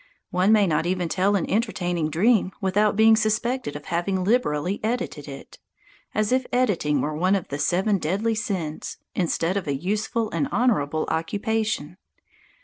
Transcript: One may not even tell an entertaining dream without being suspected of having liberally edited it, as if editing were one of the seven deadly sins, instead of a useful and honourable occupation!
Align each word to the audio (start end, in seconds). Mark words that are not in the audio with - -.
One 0.31 0.51
may 0.51 0.65
not 0.65 0.87
even 0.87 1.09
tell 1.09 1.35
an 1.35 1.47
entertaining 1.47 2.09
dream 2.09 2.53
without 2.59 2.95
being 2.95 3.15
suspected 3.15 3.75
of 3.75 3.85
having 3.85 4.23
liberally 4.23 4.79
edited 4.83 5.27
it, 5.27 5.59
as 6.15 6.31
if 6.31 6.47
editing 6.51 7.01
were 7.01 7.13
one 7.15 7.35
of 7.35 7.49
the 7.49 7.59
seven 7.59 7.99
deadly 7.99 8.33
sins, 8.33 8.97
instead 9.13 9.57
of 9.57 9.67
a 9.67 9.75
useful 9.75 10.31
and 10.31 10.47
honourable 10.47 11.05
occupation! 11.09 11.97